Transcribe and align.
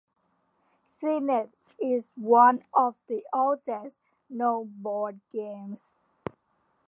Senet 0.83 1.51
is 1.79 2.09
one 2.15 2.63
of 2.73 2.95
the 3.05 3.23
oldest 3.31 3.97
known 4.31 4.73
board 4.81 5.19
games. 5.31 5.91